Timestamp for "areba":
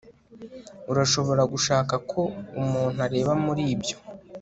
3.07-3.31